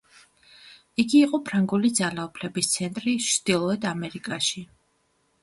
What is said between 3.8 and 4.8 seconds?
ამერიკაში.